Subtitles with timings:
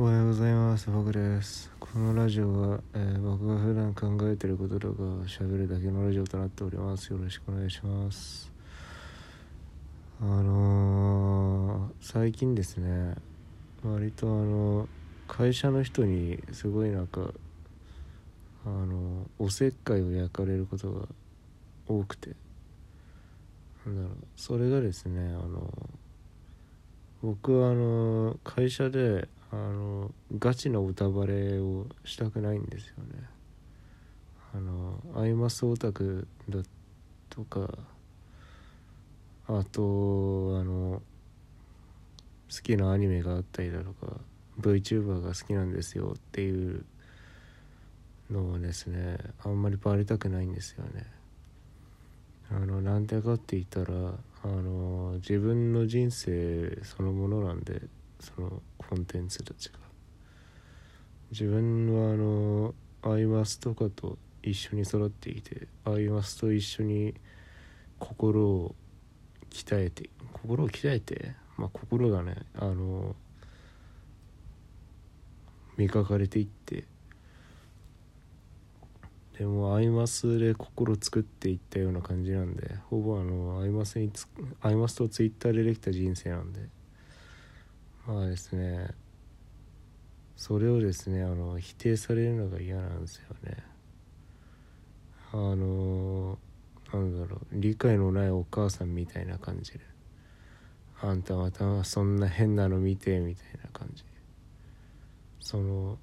[0.00, 0.88] おはようございます。
[0.90, 1.72] 僕です。
[1.80, 7.12] このラジオは、えー僕が普段考えてることとか喋るだけのラジオとなっております。
[7.12, 8.52] よろしくお願いします。
[10.20, 13.16] あのー最近ですね
[13.82, 14.88] 割とあの
[15.26, 17.32] 会社の人にすごいなんか
[18.64, 21.08] あのおせっかいを焼かれることが
[21.88, 22.36] 多くて。
[23.84, 24.12] なんだろう。
[24.36, 25.72] それがですねあの
[27.20, 33.24] 僕はあの会社であのガチの歌バレをしたくないんですよね。
[34.54, 36.60] あのアイマスオタクだ
[37.28, 37.68] とか
[39.46, 41.02] あとあの
[42.50, 44.16] 好きなアニメがあったりだとか
[44.60, 46.84] VTuber が好きなんですよっていう
[48.30, 51.06] のをですねあんまりバレたくないんですよね。
[52.50, 57.82] あのなんでかって言ったらあの自分の人生そのものなんで
[58.20, 59.78] そのコンテンツたちが。
[61.30, 67.14] 自分はあのアイマスとかと一緒に育っていてアイマスと一緒に
[67.98, 68.74] 心を
[69.50, 71.34] 鍛えて心を鍛えて？
[71.58, 73.14] まあ心がねあの
[75.76, 76.84] 磨かれていって
[79.38, 84.26] でもアイマスで心作っていったような感じなんでほぼあのアイマスにつ
[84.62, 86.77] アイマスとツイッターでできた人生なんで。
[88.08, 88.88] まあですね。
[90.34, 93.58] それをですねあの否定されるのが嫌なんですよね。
[95.30, 96.38] あの
[96.90, 99.80] なんだろう理解のないお母さんみたいな感じで。
[101.02, 104.02] あんたまたそんな変なの見てみたいな感じ。
[105.38, 105.98] その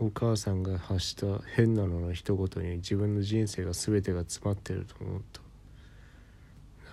[0.00, 5.40] お母さんが発した変なのの一言に自分の人生が全てが詰まってると思うと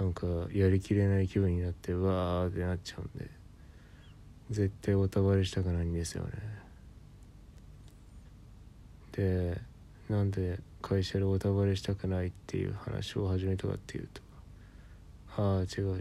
[0.03, 3.40] なんかやりきれない気分になってわーってなっちゃうんで。
[4.51, 6.31] 絶対おたばれしたくないんですよね。
[9.13, 9.59] で
[10.09, 14.21] なんで会社でおたばれしたくないっていう話を始めたかっていうと
[15.37, 15.99] ああ違うじゃん。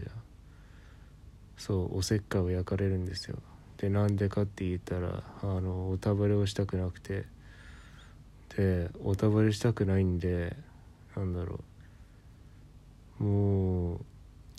[1.57, 3.37] そうおせっかいを焼かれるんですよ。
[3.77, 7.25] でなんでかって言ったらあのおたばれをしたくなくて。
[8.57, 10.57] でおたばれしたくないんで
[11.15, 11.61] なんだろ
[13.21, 13.23] う。
[13.23, 13.99] もう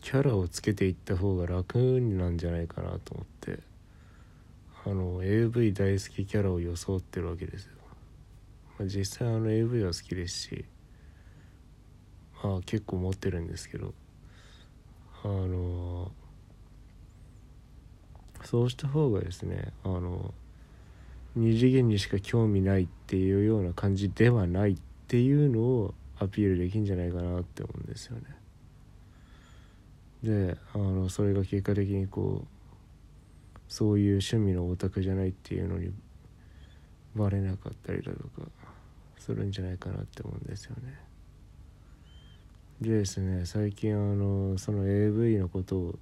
[0.00, 3.72] キャラをつけていった方が楽なんじゃないかなと思って。
[4.84, 7.72] あの AV 大好きキャラを装ってるわけですよ、
[8.78, 10.65] まあ、実際あの AV は好きですし
[12.43, 13.94] まあ結構持ってるんですけど
[15.25, 16.10] あの
[18.43, 20.34] そうした方がですねあの
[21.37, 24.76] 二次元にしか興味ないっていうような感じではないっ
[25.06, 28.22] ていうのをアピールできんじゃないかなって思うんですよね。
[30.22, 32.62] であのそれが結果的にこう
[33.72, 35.91] そういう趣味のオタクじゃないっていうのに
[37.16, 38.47] バレなかったりだとか
[39.19, 40.94] するんじゃないかなって思うんですよね。
[42.82, 45.99] でですね最近あのその AV のことを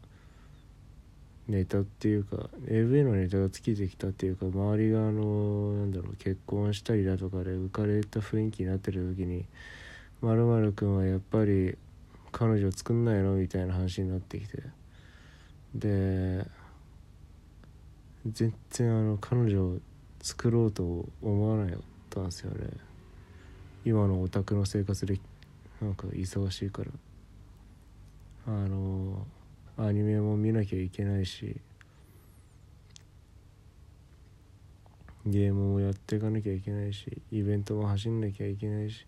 [1.47, 9.45] ネタっていうか AV のネタが尽きてきたっていうか周りがあのなんだろう結婚したりだとかで浮かれた雰囲気になってる時に
[10.21, 11.79] 「まるくんはやっぱり
[12.33, 14.61] 彼女作んないの?」みたいな話になってきて
[15.77, 16.45] で
[18.27, 19.79] 全然あの彼女を
[20.21, 22.69] 作ろうと思わなかったんですよね。
[23.85, 25.19] 今のオタクの生活で
[25.81, 26.91] なんか忙しいから。
[28.47, 29.27] あの
[29.79, 31.57] アニメも見なきゃいけないし。
[35.27, 37.23] ゲームもやっていかなきゃいけないし。
[37.33, 39.07] イベントも走んなきゃいけないし。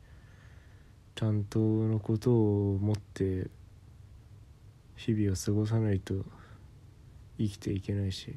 [1.14, 3.50] 担当のことを思って
[4.96, 6.14] 日々を過ごさないと
[7.36, 8.34] 生きていけないし。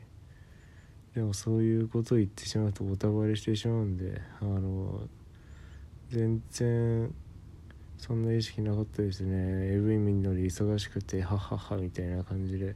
[1.16, 5.02] でもそういうことを言ってしまうとおたばれしてしまうんであの
[6.10, 7.14] 全然
[7.98, 9.74] そんな意識なかったですね。
[9.74, 12.76] AV 見るのに忙しくてハッハッハみたいな感じで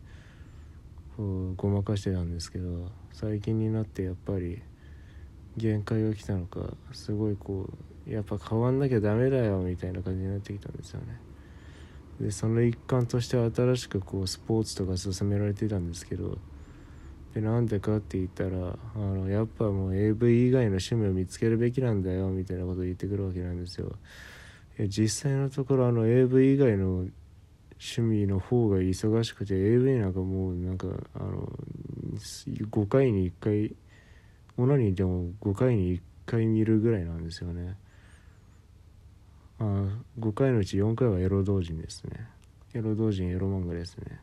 [1.17, 4.61] こうごまかしてたんですけど最近になってやっぱり
[5.57, 6.61] 限界が来たのか
[6.93, 7.69] すごいこ
[8.07, 11.19] うやっぱ変わんなきゃダメだよみたいな感じになってきたんですよね。
[12.21, 16.37] でその一環として新しくこうスポーツとか進められてたんですけど
[17.33, 18.49] でなんでかって言ったら
[18.95, 23.95] あのやっぱもう AV 以外の趣味を見つけるべきなんだよみたいなことを言ってくるわけなんですよ。
[24.87, 27.05] 実際のところあの AV 以外の
[27.81, 31.51] 趣味の方が忙しくて AV なんかもうなんかあの
[32.15, 33.75] 5回に1回
[34.57, 37.77] オナニーでも5回に1回見るぐらいなんですよね。
[39.59, 39.63] あ
[40.19, 42.27] 5回のうち4回はエロ同人ですね。
[42.73, 44.19] エロ同人エロ漫画ですね。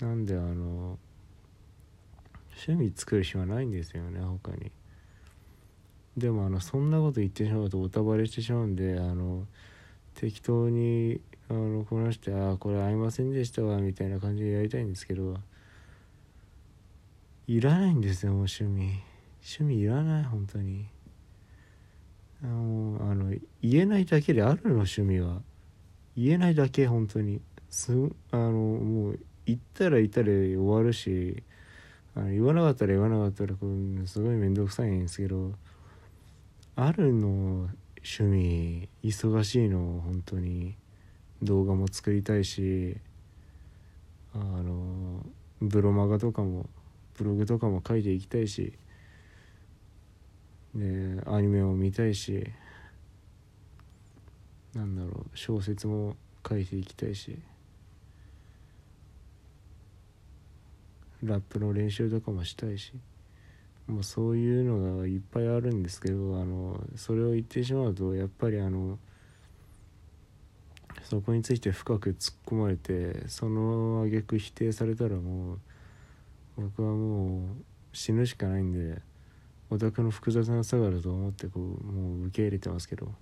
[0.00, 0.98] なんであの
[2.66, 4.72] 趣味作る暇ないんですよね他に。
[6.16, 9.46] でもあのそんなこと言ってしまうとおたばれしてしまうんであの
[10.14, 15.36] 適当にあのこなして「ああこれ合いませんでしたわ」みたいな感じでやりたいんですけど
[17.46, 19.00] いらないんですよもう趣味。
[19.40, 20.86] 趣味いらない本当に。
[22.42, 25.40] あのあの言えないだけであるの趣味は。
[26.16, 27.40] 言えないだけ本当に。
[27.70, 27.92] す
[28.32, 31.42] あのもう言ったら言ったら終わるし
[32.18, 35.52] あの言わなかったら言わなかったらこうすごい面倒くさいんですけど
[36.74, 37.68] あるの
[37.98, 40.74] 趣味忙しいの本当に
[41.42, 42.96] 動画も作りたいし
[44.34, 45.24] あの
[45.60, 46.66] ブロマガとかも
[47.16, 48.72] ブログとかも書いていきたいし
[50.74, 52.50] でアニメを見たいし
[54.74, 56.16] なんだろう小説も
[56.48, 57.38] 書いていきたいし。
[61.22, 62.92] ラップの練習とかもしたいし
[63.86, 68.98] もうそういうのがいっぱいあるんですけどあのそれを言ってしまうとやっぱりあの
[71.02, 75.58] そこについて深く突っ込まれてその挙句否定されたらもう
[76.56, 77.40] 僕はもう
[77.92, 79.00] 死ぬしかないんで
[79.70, 83.12] オタクの複雑な差があると思ってこうもう受け入れてますけど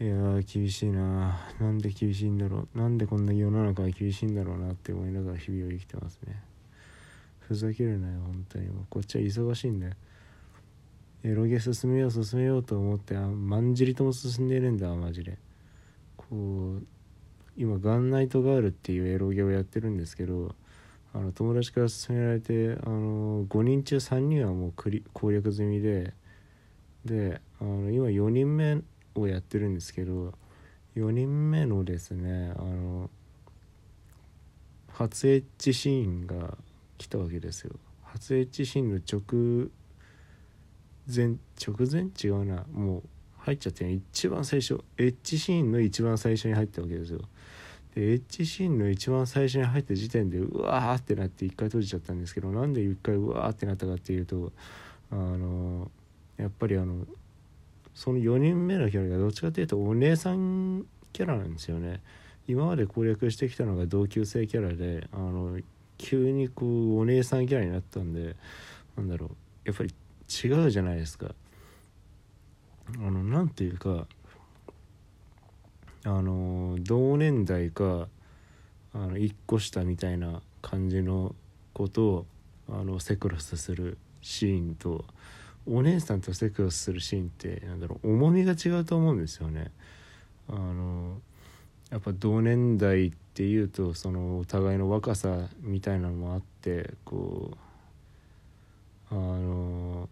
[0.00, 6.51] いやー厳しいななんで厳しいんだろうなんでこんな世の中は厳しいんだろうなって思いながら日々を生きてますね。
[7.48, 8.68] ふざけるなよ本当に。
[8.68, 9.92] もうこっちは忙しいんだよ
[11.24, 15.38] エロゲ進めよう進めようと思ってあまんじりとも進んでるんだマジで。
[16.16, 16.86] こう
[17.56, 20.54] 今ガンナイトガールっていうエロゲをやってるんですけど
[21.14, 24.72] あの友達から勧められてあの5人中3人はもう
[25.12, 26.14] 攻略済みで
[27.04, 28.80] であの今4人目
[29.14, 30.32] をやってるんですけど
[30.96, 33.10] 4人目のですねあの
[34.88, 36.56] 初エッジシーンが
[37.02, 37.72] 来たわけですよ。
[38.04, 39.70] 初エッジシーンの直
[41.12, 42.10] 前直前？
[42.22, 42.64] 違うな。
[42.72, 43.02] もう
[43.38, 47.20] 入っちゃって一番最初エッジシーンの一番最初に入ったわけですよ。
[47.94, 54.52] でエッジシーンの一番最初に入った時点でうわーってなって一回閉じちゃったんですけどなんで一回うわーってなったかっていうと
[55.10, 55.90] あの
[56.38, 57.04] やっぱりあの
[57.94, 62.00] その4人目のキャラがどっちかっていうとお姉さんキャラなんですよね。
[62.48, 65.58] 今まで攻略してきたのが同級生キャラであの
[66.02, 68.34] 急にこうお姉さんキャラになったんで
[68.96, 69.30] なんだろう
[69.64, 69.94] やっぱり
[70.28, 71.28] 違うじゃないですか
[72.96, 74.06] あのなんていうか
[76.04, 78.08] あの同年代か
[78.92, 81.34] あの1個下みたいな感じの
[81.72, 82.26] ことを
[82.68, 85.04] あのセクロスするシーンと
[85.66, 89.70] お姉さんとセクロスするシーンってなんだろう重みが違うと思うんですよね。
[90.48, 91.01] あの
[91.92, 97.50] やっぱ同年代っていうとそのお互いの若さみたいなのもあってこ
[99.10, 100.08] うあの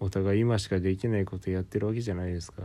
[0.00, 2.62] お互い今しかできないことやってるわけじゃないですか。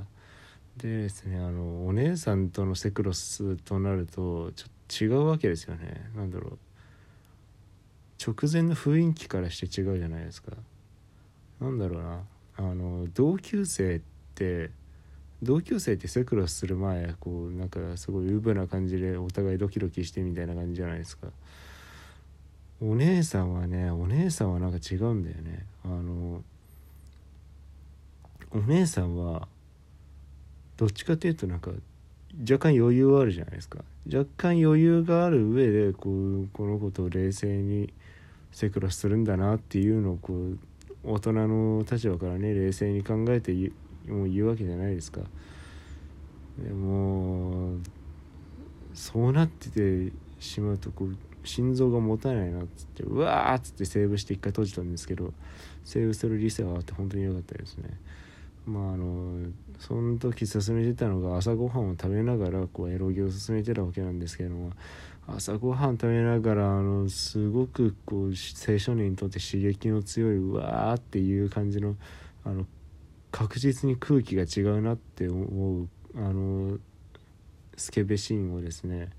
[0.77, 6.09] でですねあのお姉さんとのセクロスとなるとちょっと違うわけですよね。
[6.15, 6.57] 何だろう。
[8.25, 10.53] 直前の雰囲気からして違うじゃないですか。
[11.59, 12.21] なんだろうな。
[12.56, 14.01] あの同級生っ
[14.35, 14.71] て
[15.43, 21.27] 同級生ってセクロスする前こうなんかすごいウブな感じでお互いドキドキしてみたいな感じじゃないですか。
[22.81, 25.65] お姉さんはねお姉さんはなんか違うんだよね。
[25.83, 26.41] あの
[28.51, 29.48] お姉さんは
[30.77, 31.71] どっちかっていうとなんか
[32.41, 33.79] 若干余裕あるじゃないですか。
[34.12, 37.93] 若干余裕がある上でこうこのことを冷静に
[38.51, 40.57] セクロスするんだなっていうのをこう
[41.03, 43.51] 大人の立場からね冷静に考えて
[44.07, 45.21] もう言うわけじゃないですか。
[46.57, 47.77] でも
[48.93, 55.33] そうなっててしまうとこう心臓が持たないなっつってうわーっつってセーブして一回閉じたんですけど
[55.83, 57.89] セーブする理性はあって本当に良かったですね。
[58.65, 64.71] まああのその時進めてたのが朝ごはんを食べながらこうエロゲを進めてたわけなんですけども
[65.27, 71.95] 朝ごはん食べながらあのすごくこう青少年にとって刺激の強いうわーっていう感じの
[72.43, 72.65] あの
[73.36, 76.77] 確実に空気が違うなって思うあの
[77.75, 79.10] スケベシーンをですね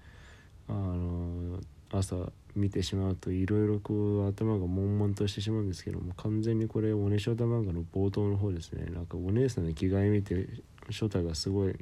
[0.71, 1.61] あの
[1.93, 2.17] 朝
[2.55, 8.87] 見てしまうといろいろこう頭が悶々としてしまうんですけども完全にこれおねしょた漫画の冒頭の方ですね。
[8.87, 10.49] なんかお姉さんの着替え見て
[10.89, 11.77] ショタがすごい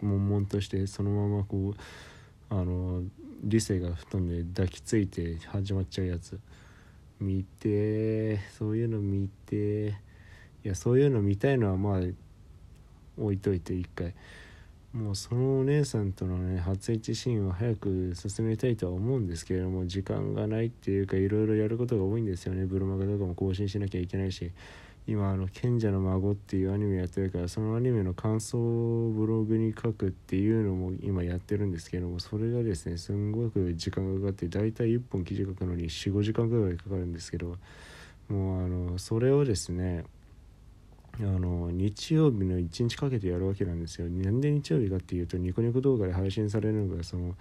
[0.00, 3.02] 悶々としてそのままこうあの
[3.42, 6.38] 理性が布団で抱きついて始まっちゃうやつ。
[7.18, 9.96] 見てそういうの見て
[10.64, 12.00] いやそういうの見たいのはまあ
[13.18, 14.14] 置いといて一回。
[14.92, 22.66] もうそのお姉さんとのね初エッチシーンを早く進めたいとは思うんですけれども時間がないっていうかいろいろやることが多いんですよね。
[22.66, 24.50] ブロマガとかも更新しなきゃいけないし。
[25.06, 37.56] 今あの賢者の孫っていうアニメやってるからそのアニメの感想をブログに書くっていうのも今やってるんですけどもそれがですねすんごく時間がかかって大体1本記事書くのに45時間ぐらいかかるんですけど
[38.28, 40.04] もうあのそれをですね
[41.22, 44.08] あの日曜日の1日かけてやるわけなんですよ。
[44.08, 47.34] なんで日曜日かっていうとニコニコ動画で配信されるのがその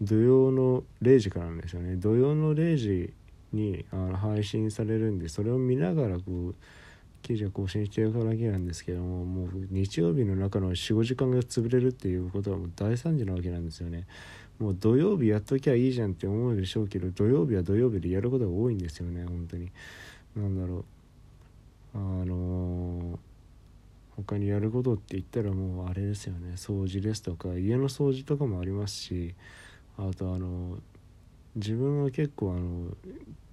[0.00, 1.96] 土曜の0時からなんですよね。
[1.96, 3.12] 土曜の0時
[3.52, 6.54] にあの配信されるんでそれを見ながらこう
[7.22, 14.06] 記事を更新していくだけなんですけどももう日曜日の中の45時間が潰れるっていうことはもう大惨事なわけなんですよね。
[14.58, 19.70] もう土曜日やっときゃいいじゃんって思うでしょうけど土曜日は土曜日でやることが多いんですよね本当に。
[20.36, 20.84] なんだろう
[21.94, 23.18] あの、
[24.18, 26.54] 他にやることって言ったらもうあれですよね。
[26.56, 29.34] 掃除ですとか家の掃除とかもありますし
[29.96, 30.78] あとあの
[31.54, 32.96] 自分は結構あの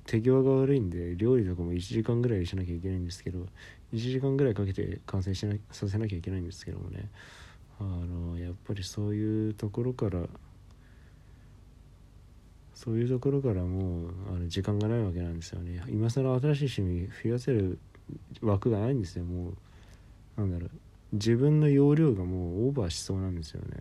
[0.06, 3.46] 手際が悪いんで料理とかも1時間ぐらいしなきゃいけないんですけど
[3.94, 7.10] 1時間ぐらいかけて完成しなさせなきゃいけないんですけどもね。
[7.78, 10.22] あのやっぱりそういうところから
[12.74, 15.84] そういうところからもうあの時間がないわけなんですよね。
[15.90, 17.78] 今更新しい趣味増やせる
[18.42, 19.50] 枠がないんですよも
[20.38, 20.42] う。
[20.42, 20.70] なんだろう。
[21.14, 23.78] 自分の容量がもうオーバーしそうなんですよね。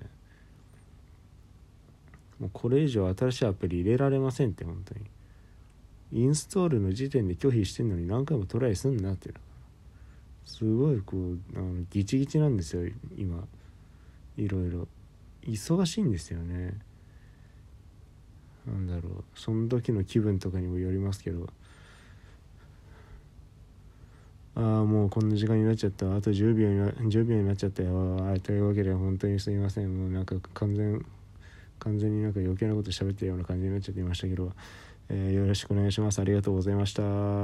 [2.39, 5.07] もうこれ以上新しいアプリ入れられませんって本当に。
[6.13, 9.31] インストールの時点で拒否してんのに何回もトライすんなって
[10.45, 13.45] すごいこうあのギチギチなんですよ今。
[14.37, 14.89] いろいろ。
[15.43, 16.79] 忙しいんですよね。
[18.67, 19.25] なんだろう。
[19.35, 21.49] その時の気分とかにもよりますけど。
[24.57, 26.15] ああもうこんな時間になっちゃった。
[26.15, 28.33] あと10秒にな10秒になっちゃったよ。
[28.33, 29.99] あというわけで本当にすいません。
[29.99, 31.05] もうなんか完全
[31.81, 34.53] 完全になんか余計なこと喋ってるような感じになっちゃっていましたけど、
[35.09, 36.21] えー、よろしくお願いします。
[36.21, 37.03] ありがとうございました。